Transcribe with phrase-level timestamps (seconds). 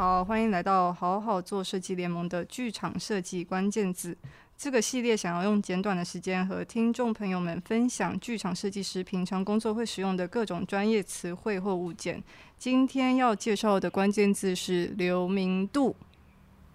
[0.00, 4.16] 好，欢迎来到好好做设计联盟的剧场设计关键字。
[4.56, 12.24] 这个系列想要用简短的时间和听众朋友们分享剧场设计师平常工作会使用的各种专业词汇或物件。
[12.56, 15.94] 今天要介绍的关键字是流明度，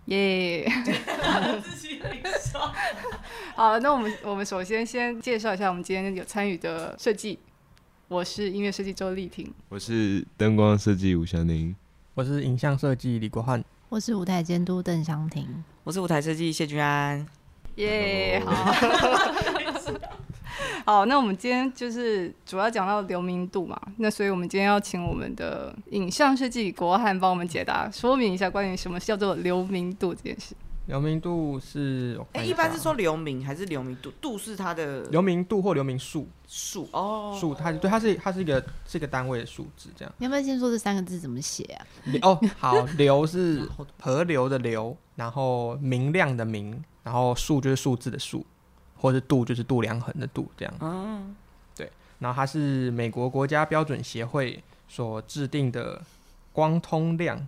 [0.05, 1.61] 耶、yeah!
[3.55, 7.39] 好，那我们我们首先先介绍一下我们今天有参与的设计。
[8.07, 11.75] 我是音乐设计周丽婷，我是灯光设计吴祥宁，
[12.15, 15.45] 我是影像设计李国汉，我是舞台监督邓湘婷，
[15.83, 17.27] 我是舞台设计谢君安。
[17.75, 18.53] 耶、yeah, 好，
[20.99, 30.55] 好，那我们今天就是主要讲到流明度嘛，那所以我们今天要请我们的影像设计李国汉帮我们解答，说明一下关于什么叫做流明度这件事。
[30.87, 34.11] 流明度是，哎、欸，一般是说流明还是流明度？
[34.21, 40.13] 度是它的流明度或流明数数哦，数它对它是它是一个是一个单位的数字这样。
[40.19, 41.85] 你要不要先说这三个字怎么写啊？
[42.21, 43.67] 哦，好， 流是
[43.99, 48.45] 河流的流，然后明亮的明，然后数就是数字的数，
[48.95, 50.73] 或是度就是度量衡的度这样。
[50.81, 51.35] 嗯，
[51.75, 55.99] 对，然后它是美国国家标准协会所制定的
[56.53, 57.47] 光通量。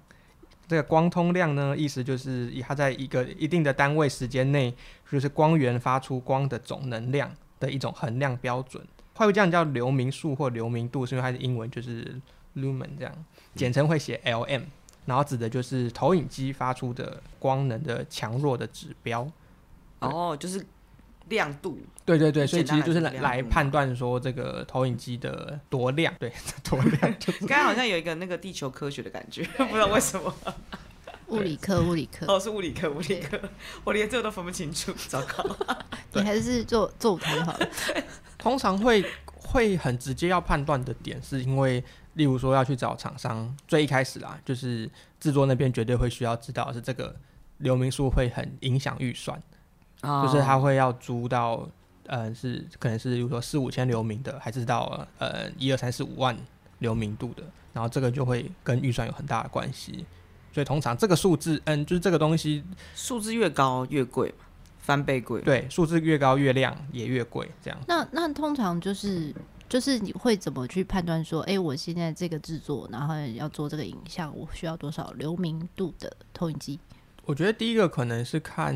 [0.68, 4.74] 这个光通量呢，意思就是以它在一个一定的单位时间内，
[5.10, 8.86] 就是光源发出光的总能量的一种衡量标准。
[9.14, 12.20] 会这样叫流明数或流明度，是因为它的英文就是
[12.56, 14.64] lumen 这样，简称会写 Lm，
[15.06, 19.28] 然后指的就是投影机发出的光能的强弱的指标。
[20.00, 20.66] 哦，就是。
[21.30, 26.32] 亮度，对对对，所以其实就是来来判断说这个投影机的多亮，对，
[26.64, 27.16] 多亮。
[27.42, 30.34] 刚刚好像有一个那个地球科学的感觉， 不知道为什么。
[31.28, 33.38] 物理课，物理课，哦，是物理课，物理课，
[33.84, 35.46] 我连这个都分不清楚，糟糕。
[36.14, 37.68] 你还是做做舞台好了。
[38.38, 39.04] 通常会
[39.36, 41.84] 会很直接要判断的点，是因为
[42.14, 44.90] 例如说要去找厂商，最一开始啦，就是
[45.20, 47.14] 制作那边绝对会需要知道是这个
[47.58, 49.38] 流明数会很影响预算。
[50.02, 51.68] 就是他会要租到，
[52.06, 56.38] 呃，是可能是比如说四五千流明的，还是到呃一二三四五万
[56.80, 57.44] 流明度的，
[57.74, 60.06] 然后这个就会跟预算有很大的关系。
[60.54, 62.64] 所以通常这个数字，嗯，就是这个东西
[62.96, 64.34] 数字越高越贵，
[64.80, 65.42] 翻倍贵。
[65.42, 67.80] 对，数字越高越亮也越贵，这样。
[67.88, 69.32] 那那通常就是
[69.70, 76.80] 就是你会怎么去判断说，哎、欸，我现在这个制作，然后要做这个影像，我需要多少流明度的投影机？
[77.28, 78.74] 我觉得第一个可能是看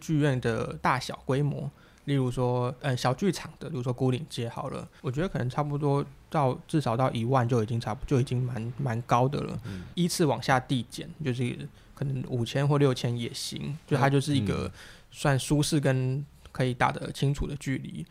[0.00, 1.70] 剧院的大小规模，
[2.06, 9.60] 例如说，嗯，小剧场的，比如说孤岭街好了，我觉得可能差不多到至少到一万就已经差不就已经蛮蛮高的了。
[9.66, 11.56] 嗯，依次往下递减，就是
[11.94, 14.68] 可能五千或六千也行，就它就是一个
[15.12, 18.04] 算舒适跟可以打得清楚的距离。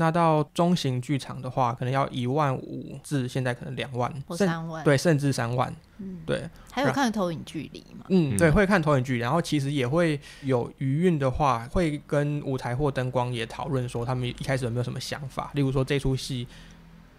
[0.00, 5.70] 那到中型剧场的话，可能要一万五至现在可能两万或三万，对，甚至三万。
[5.98, 6.48] 嗯，对。
[6.72, 8.06] 还有看投影距离嘛？
[8.08, 15.50] 嗯，对，会看投影距离，然后其实也会有余韵的话，会跟舞台或灯光也讨论说，他们一开始有没有什么想法？
[15.52, 16.48] 例如说这出戏，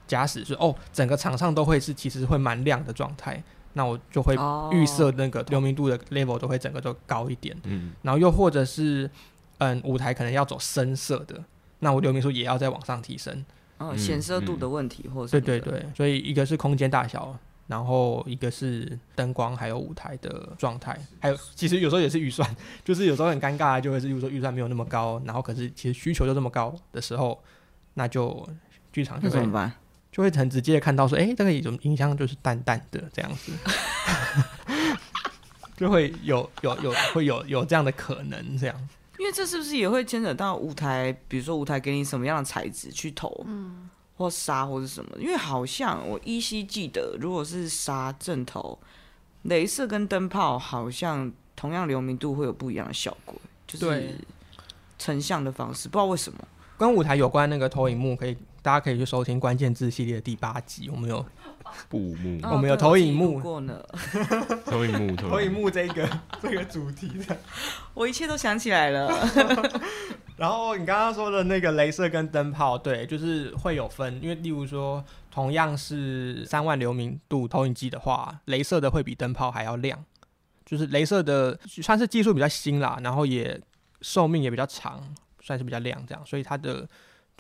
[0.08, 3.44] 假使是哦，整个场上都会是其实会蛮亮的状态，
[3.74, 4.36] 那我就会
[4.72, 7.56] 预设那个流明度的 level 都会整个都高一点。
[7.66, 9.08] 嗯，然后又或者是
[9.59, 11.44] 嗯，舞台可能要走深色的。
[11.84, 13.44] 那我流明数也要再往上提升，
[13.80, 17.38] 哦，显色度的问题，或者对对对，所以一个是空间大小，
[17.68, 22.47] 然后一个是灯光，还有舞台的状态，还有其实有时候也是预算，
[22.86, 27.44] 就是有时候很尴尬，就会是比如说预算没有那么高，然后可是其实需求就这么高的时候，
[27.96, 28.48] 那就
[28.94, 29.74] 剧场就会怎么办？
[30.12, 33.52] 就会很直接的看到说，哎、欸，这个一种音箱就是淡淡的这样子
[35.78, 38.90] 就会有有有会有有这样的可能这样。
[39.22, 41.16] 因为这是不是也会牵扯到舞台？
[41.28, 43.88] 比如说舞台给你什么样的材质去投，嗯，
[44.18, 45.16] 或纱或者什么？
[45.20, 48.80] 因为好像我依稀记得，如果是纱正投，
[49.45, 53.36] 镭射跟灯泡好像同样流明度会有不一样的效果，
[53.68, 54.16] 就是
[54.98, 56.40] 成像的方式，不知道为什么。
[56.80, 61.25] 跟舞台有关那个投影幕，可以大家可以去收听关键字系列的第八集，我们有
[61.90, 63.84] 布幕，我们有投影幕过呢。
[64.66, 66.10] 投影幕，投影幕这个
[66.42, 67.38] 这个主题的，
[67.94, 69.10] 我一切都想起来了。
[70.38, 80.04] 然后你刚刚说的那个镭射跟灯泡，对，就是会有分，因为例如说同样是三万流明度投影机的话，镭射的会比灯泡还要亮，
[80.66, 83.60] 就是镭射的算是技术比较新啦，然后也
[84.02, 85.04] 寿命也比较长。
[85.44, 86.88] 算是比较亮，这样，所以它的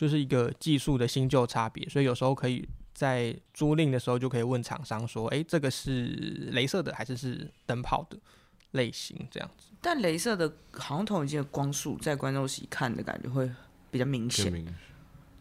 [0.01, 8.17] 就是一个技术的新旧差别，所以有时候可以在租赁的时候就可以问厂商说，哎、欸，这个是镭射的还是是灯泡的
[8.71, 9.67] 类型这样子。
[9.79, 13.47] 但镭射的好像投影机的光束在观众席看的感觉会
[13.91, 14.51] 比较明显，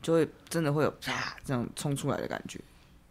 [0.02, 2.60] 就会真的会有啪这样冲出来的感觉。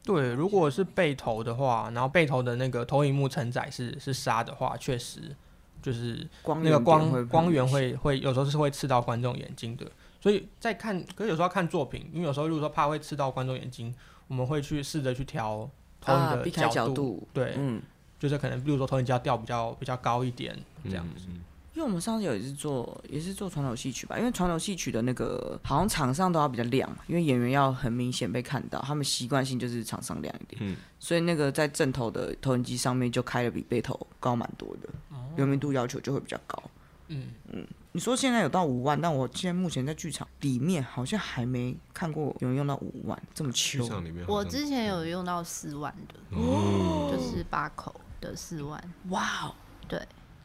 [0.03, 5.35] 对，如果是背投的话，然后背投的那个投影幕承载是是纱的话，确实
[5.81, 9.91] 就是那个光光源会会有时候是会刺到观众眼睛的。
[10.19, 13.93] 所以在看，可是有时候要看作品，因为有时候如果说怕会刺到观众眼睛，
[14.27, 15.69] 我们会去试着去调
[16.01, 17.81] 投影的角度，啊、角度对，嗯，
[18.19, 21.25] 就是可能比如说投影机要调比较比较高一点这样子。
[21.27, 21.41] 嗯
[21.75, 24.17] 因为我们上次有一次做，也是做传统戏曲吧。
[24.19, 30.61] 因为传统戏曲的那个好像场上都要比较亮嘛，因为演员要很明显被看到，他们习惯性就是场上亮一点。
[30.61, 36.61] 嗯，所以那个在正头的投影机上面就开的比背头高蛮多的，哦流明度要求就会比较高。
[37.07, 43.87] 嗯嗯，你说现在有到五万，但我现在目前在剧场里面好像还没看过有人用到五万这么秋。
[44.27, 48.81] 我之前有用到四万的，哦，就是八口的四万。
[49.09, 49.55] 哇哦，
[49.87, 49.99] 对，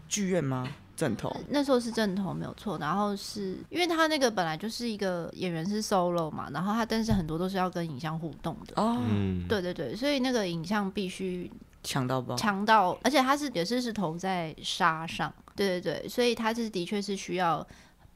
[0.08, 0.66] 剧院吗？
[0.96, 9.02] 正头那时候是正头没有错，然后是因为他那个本来就是一个演员是 solo 嘛，然后他但是很多都是要跟影像互动的哦，
[9.48, 11.50] 对对对，所以那个影像必须
[11.84, 17.64] 强到爆，强到，而且它是也是是投在沙上，对对对，所以他是的确是需要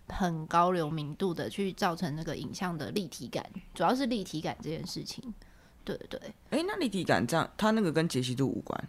[0.09, 3.45] 很高流明度的去造成那个影像的立体感，
[3.75, 5.23] 主要是立体感这件事情，
[5.85, 6.21] 对对对，
[6.51, 8.89] 哎，那立体感这样，它那个跟解析度无关，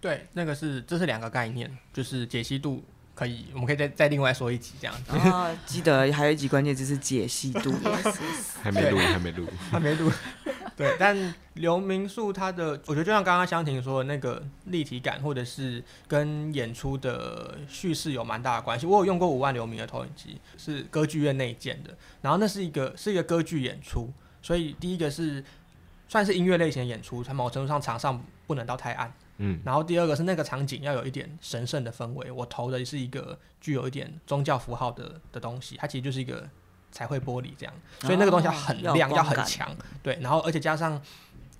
[0.00, 2.84] 对，那个是这是两个概念，就是解析度。
[3.14, 5.10] 可以，我们可以再再另外说一集这样子。
[5.10, 7.74] 啊，记得还有一集关键就是解析度，
[8.62, 10.08] 还没录，还没录，还没录。
[10.78, 18.86] 对， 但流明数它的，我觉得就像刚刚湘婷说的那个立体感，或者是跟演出的叙事有蛮大的关系。
[18.86, 24.10] 我有用过五万流明的投影机，是歌剧院内建的，然后那是一个是一个歌剧演出，
[24.40, 25.44] 所以第一个是
[26.08, 29.12] 算是音乐类型的演出，它某程度上场上不能到太暗。
[29.40, 36.48] 嗯，然后第二个是那个场景要有一点神圣的氛围，我投的是一个具有一点宗教符号的的东西，它其实就是一个
[36.90, 39.68] 彩绘玻璃这样，所以那个东西要很亮，哦、要，要很强，
[40.02, 41.00] 对，然后而且加上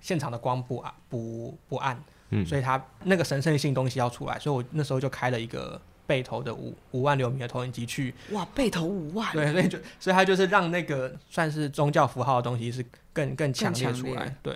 [0.01, 12.83] 现场的光不暗不不暗，嗯，所以它那个神圣性东西要出来，所以我那时候就开了一个背投的五五万流明的投影机去，哇，背投五万，对，所以就所以它就是让那个算是宗教符号的东西是
[13.13, 14.53] 更更强烈出来，对，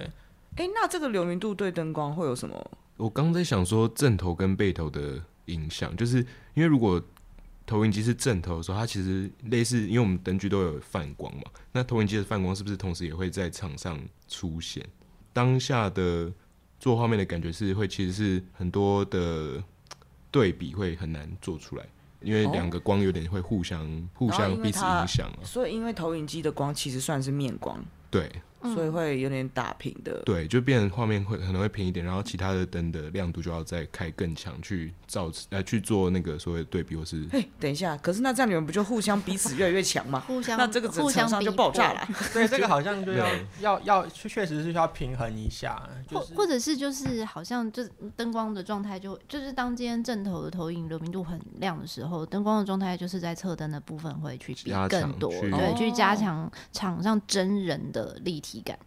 [0.56, 2.72] 哎，那这个流明度对灯光会有什么？
[2.98, 6.18] 我刚在想说正头跟背头的影响，就是
[6.54, 7.02] 因为如果
[7.66, 14.86] 投影机是正投的时候，它其实类似，因为我们灯具都有泛光嘛，那投影机的泛光是不是同时也会在场上出现？
[15.32, 16.32] 当下的
[16.80, 19.64] 做画面的感觉是会，其实是很多的
[20.30, 21.86] 对比会很难做出来，
[22.22, 25.40] 因为两个光有点会互相、哦、互相彼此影响、啊。
[25.44, 27.84] 所以因为投影机的光其实算是面光，
[28.22, 28.32] 对。
[28.74, 37.28] 所以会有点打平的，对，就变成画面会可能会平一点，然后其他的灯的亮度就要再开更强，去照呃去做那个所谓的对比或是。
[37.30, 40.22] 嘿，等一下，可是那这样你们不就互相彼此越来越强吗？
[40.22, 42.08] 互相，那这个整场上就爆炸了。
[42.32, 43.28] 对，这个好像就要
[43.60, 58.78] 要要确确实是需要平衡一下，或或者是就是好像就灯光的状态就就是当今天正头的投影流明度很亮的时候，灯光的状态就是在侧灯的部分会去比更多，对，去加强场上真人的立体感。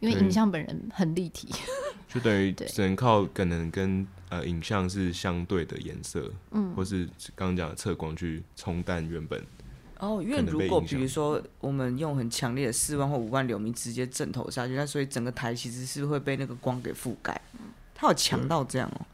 [0.00, 1.48] 因为影像本人很立体，
[2.12, 9.42] 就等于只能靠可能跟呃影像是相对的颜色，嗯，或是刚刚讲的测光去冲淡原本。
[9.98, 17.40] 哦，因为如果比如说我们用很强烈的四万或五万流明直接正投下去，那所以整个台其实是会被那个光给覆盖。
[17.94, 19.06] 它有强到这样哦。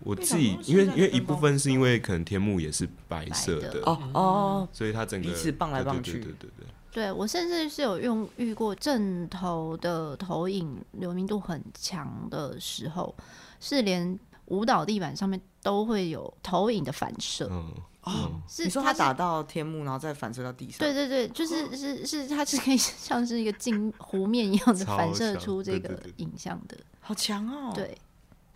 [0.00, 6.66] 我自己因为因为一部分是因为可能天幕也是白色的哦哦，所以它整个彼此棒来棒去，对对对对。
[6.92, 13.14] 对，我甚至是有用遇过正头的投影流明度很强的时候，
[13.60, 17.48] 是连舞蹈地板上面都会有投影的反射。
[17.50, 17.70] 嗯，
[18.04, 20.78] 哦，是你说它打到天幕，然后再反射到地上？
[20.78, 27.72] 对对对，就是是是，它是可以 像是一个镜湖面一样的反射出这个影像的，好强哦。
[27.74, 27.94] 对，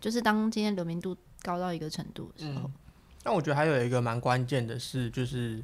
[0.01, 2.71] 就是当今天流明度高到一个程度的时候。
[3.23, 5.63] 但我觉得还有一个蛮关键的是，就是。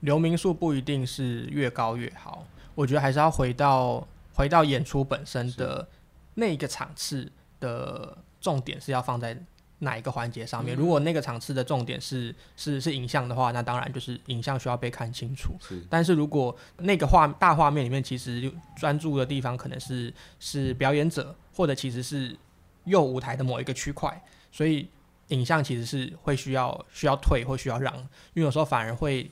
[0.00, 5.88] 流明数不一定是越高越好，我觉得还是要回到回到演出本身的
[6.34, 9.36] 那一个场次的重点是要放在
[9.78, 10.76] 哪一个环节上面。
[10.76, 15.54] 如果那个场次的重点是是是影像的话，那当然就是影像需要被看清楚。
[15.88, 22.36] 但是如果那个画大画面里面其实专注的地方可能是是表演者，或者其实是
[22.84, 24.86] 右舞台的某一个区块，所以
[25.28, 27.94] 影像其实是会需要需要退或需要让，
[28.34, 29.30] 因为有时候反而会。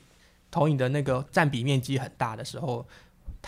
[0.51, 2.87] 投影的那个占比面积很大的时候，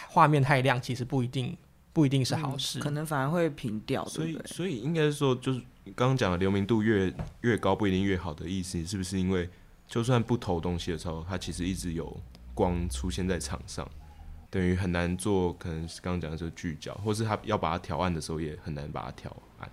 [0.09, 1.55] 画面太亮，其实不一定
[1.93, 4.03] 不一定是好事，嗯、可能反而会平掉。
[4.07, 5.59] 所以，所以应该是说，就是
[5.95, 9.17] 刚刚讲的流明度越越高不一定越好的意思，是不是？
[9.17, 9.49] 因为
[9.87, 12.19] 就算不投东西的时候，它其实一直有
[12.53, 13.89] 光出现在场上，
[14.49, 19.71] 等于很难做，可能是刚刚讲的这个聚焦，或是它要把它调暗的时候，也很难把它调暗。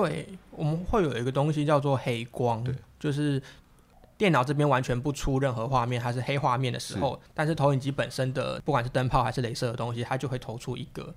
[0.00, 3.42] 对，我们会有一个东西叫做黑光，对，就是
[4.18, 11.14] 电脑这边完全不出任何画面，它是黑画面的时候，是但是投影机本身的不管是灯泡还是镭射的东西，它就会投出一个。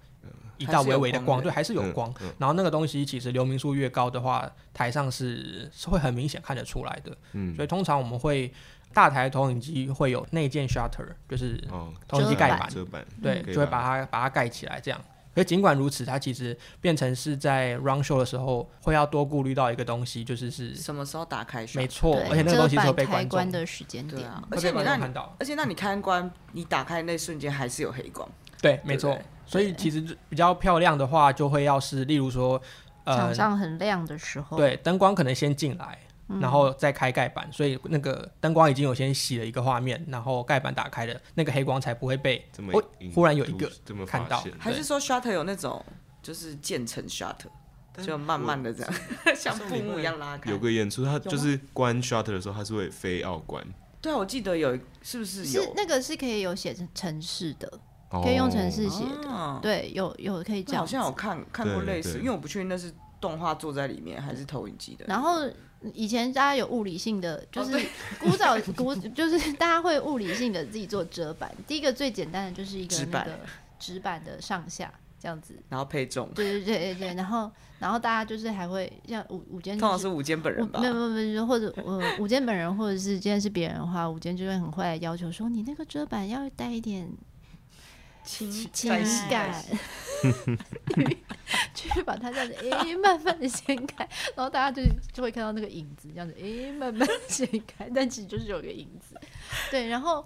[0.58, 2.14] 一道微微的光，对，还是有光。
[2.38, 7.18] 然后那个东西其实流明数越高的话，台上是是会很明显看得出来的。
[7.32, 8.52] 嗯，所以通常我们会
[8.94, 11.58] 大台投影机会有内建 shutter，就是
[12.10, 12.70] 投影机盖板，
[13.24, 15.00] 对，就会把它把它盖起来这样。
[15.36, 21.66] 可尽管如此，它其实变成是在 run show 的时候会要多顾虑到一个东西，就是是什么时候打开？
[21.76, 28.28] 没错，而且那个东西是会被观众的时间点，而且你看到，而且那你开关你打开那瞬间还是有黑光。
[28.62, 29.18] 对，没错。
[29.46, 32.62] 所以其实比较漂亮的话，就会要是例如说，
[33.04, 36.09] 呃，场上很亮的时候，对，灯光可能先进来，嗯、
[36.40, 42.72] 然后再开盖板，所以那个灯光已经有先洗了一个画面，然后盖板打开了，那个黑光才不会被这么
[43.16, 43.72] 忽然有一个
[44.06, 44.44] 看到。
[44.58, 45.84] 还是说 shutter 有那种
[46.22, 47.48] 就是渐层 shutter，
[48.04, 48.94] 就慢慢的这样
[49.36, 50.52] 像布幕一样拉开。
[50.52, 53.66] 有个演出，它就是关 shutter 的时候，它是会非奥关。
[54.02, 55.64] 对啊，我记得有，是不是有？
[55.64, 57.80] 是那个是可以有写成城市的。
[58.12, 60.82] 可以用城市写的，哦、对，有有可以这样。
[60.82, 65.06] 好像有看看过类似，因为我不确定那是动画做在里面还是投影机的。
[65.08, 65.42] 然后
[65.94, 67.72] 以前大家有物理性的，就是
[68.20, 71.50] 古早古，就是大家会物理性的自己做折板。
[71.68, 73.40] 第一个最简单的就是一个那个
[73.80, 76.30] 纸板的上下这样子，然后配重。
[76.36, 80.80] 对对对对对，然后然后大家就是还会像五五间，通常是五间本人吧？
[80.80, 87.10] 没有没有没有，或者呃舞监本人，或者是今天是别人的话，五间就会很会来要求说，你那个折板要带一点。
[88.22, 88.92] 情情
[89.30, 89.66] 感，
[91.74, 94.82] 去把它这样子哎、欸，慢慢的掀开， 然后大家就
[95.14, 99.20] 就会看到那个影子，这样子哎、欸，慢慢掀开，但其实就是有个影子。
[99.72, 100.26] 对，然后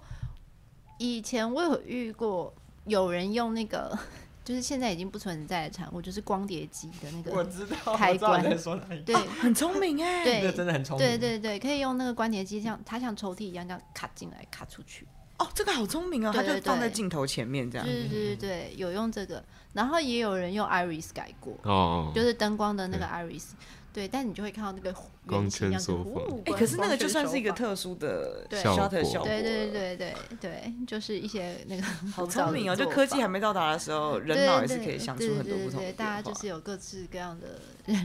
[0.98, 2.52] 以前我有遇过
[2.86, 3.96] 有人用那个，
[4.44, 15.06] 就是现在已经不存在的产物，就是光碟机的那个开关，我知道，开关，对，很聪明哎，对，真的很聪明，对对对，可以用那个光碟机，像它像抽屉一样这样卡进来卡出去。
[15.38, 17.86] 哦，这个好聪明哦，对对对，它就放在镜头前面这样。
[17.86, 23.46] 对对对，有用这个，然后也有人用 Iris 改过，哦，就是灯光的那个 Iris，
[23.92, 24.94] 对，但你就会看到那个
[25.26, 26.22] 光圈缩放。
[26.44, 28.88] 哎，可是那个就算是一个特殊的效果，
[29.24, 35.92] 对对对对对，就是一些那个好聪明哦，就科技还没到达的时候，人脑也是可以想出很多不同的。
[35.94, 37.60] 大家就是有各式各样的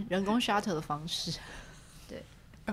[0.10, 1.32] 人工 shutter 的方式。
[2.08, 2.24] 对，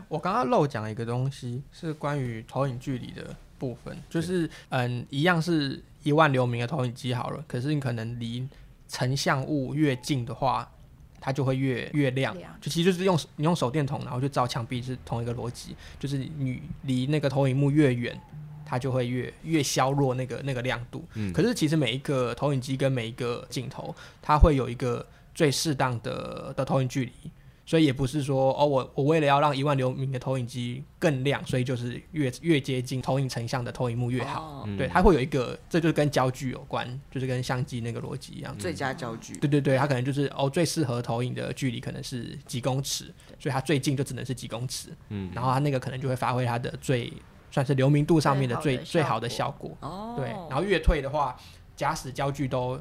[0.08, 3.36] 我刚刚漏讲了一个东西，是关于投影距离的。
[3.58, 8.46] 部分就是嗯，一样是一万流明的投影机好了，可是你可能离
[8.88, 10.70] 成像物越近的话，
[11.20, 12.36] 它就会越越亮。
[12.38, 18.18] 亮就其实就是用你用手电筒，然后就照墙壁是同一个逻辑，就是你离那个投影幕越远，
[18.64, 21.04] 它就会越越削弱那个那个亮度。
[21.14, 27.12] 嗯，可是其实每一个投影机跟每一个镜头，它会有一个最适当的的投影距离。
[27.66, 34.40] 所以也不是说哦，我我为了要让一万流明的投影机更亮，所以就是越越接近投影成像的投影幕越好。
[34.40, 38.56] 哦、对，它会有一个，这就是跟焦距有关，就是跟相机那个逻辑一样。
[38.56, 39.34] 最佳焦距。
[39.38, 44.90] 对对对，它可能就是哦，最适合投影的距离可能是几公尺，所以它最近就只能是几公尺。
[45.08, 45.28] 嗯。
[45.34, 47.12] 然后它那个可能就会发挥它的最
[47.50, 49.76] 算是流明度上面的最最好的效果。
[49.80, 50.14] 哦。
[50.16, 51.36] 对，然后越退的话，
[51.74, 52.80] 假使焦距都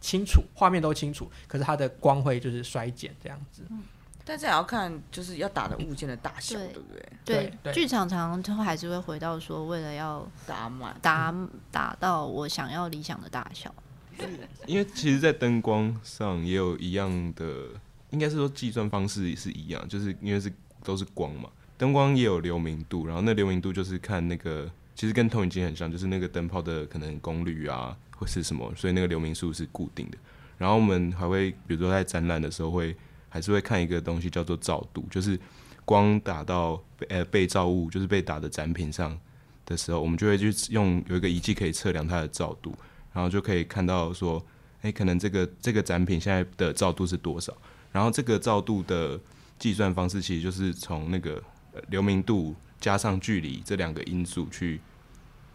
[0.00, 3.62] 清楚，画面都清楚，可是它的光会就是衰减这样子。
[3.68, 3.82] 嗯
[4.24, 7.52] 但是也要看，就是要打的物件的大小，对不对？
[7.62, 11.34] 对，剧场常常还是会回到说，为了要打满，打
[11.72, 13.74] 打到我想要理想的大小。
[14.16, 14.28] 对，
[14.66, 17.68] 因为其实，在灯光上也有一样的，
[18.10, 20.52] 应该是说计算方式也是一样，就是因为是
[20.84, 30.18] 都是光嘛，灯光也有流明度，然后那流明度就是看那个，其实跟投影机很像，就是那个灯泡的可能功率啊，或是什么，所以那个流明数是固定的。
[30.58, 32.96] 然后我们还会，比如说在展览的时候会。
[33.32, 35.40] 还是会看一个东西叫做照度，就是
[35.86, 39.18] 光打到呃被照物，就是被打的展品上
[39.64, 42.74] 的时候，我们就会去用有一个仪器可以测量它的照度，
[43.14, 44.44] 然后就可以看到说，
[44.82, 47.56] 诶、可能这个这个展品现在的照度是多少？
[47.90, 49.18] 然后这个照度的
[49.58, 51.42] 计算方式其实就是从那个
[51.88, 54.78] 流明度加上距离这两个因素去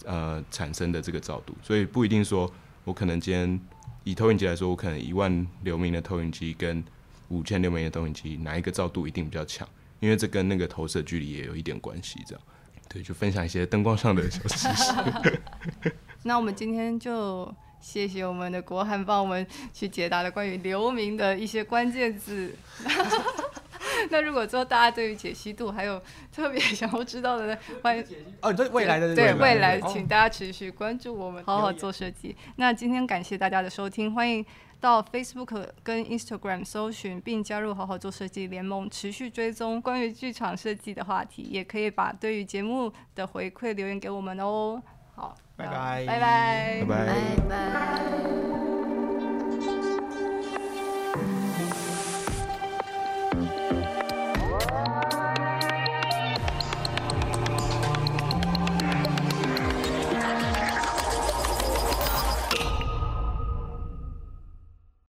[0.04, 2.52] 呃产生的这个照度，所以不一定说
[2.84, 3.60] 我可能今天
[4.04, 6.84] 以投影机来说，我可能一万流明的投影机跟
[7.30, 9.68] 五千流明的投影机哪一个照度一定比较强？
[10.00, 12.20] 因为这跟那个投射距离也有一点关系。
[12.28, 12.44] 这样，
[12.88, 15.92] 对，就分享一些灯光上的小知识。
[16.24, 22.54] 那我们今天就谢谢我们的国汉帮我们去解答了关于流明的一些关键字。
[24.12, 28.06] 那如果说大家对于解析度还有特别想要知道的呢，欢迎
[28.42, 32.36] 哦，对未来的对，未来请大家持续关注我们，好好做设计。
[32.58, 34.46] 那今天感谢大家的收听，欢迎
[34.80, 44.82] 到 Facebook 跟 Instagram 搜寻并加入好好做设计联盟，持续追踪关于剧场设计的话题，也可以把对于节目的回馈留言给我们哦。
[45.16, 48.47] 好，拜拜，拜拜，拜拜，拜拜。